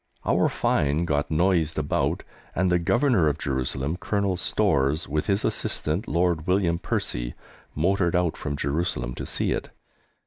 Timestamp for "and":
2.55-2.71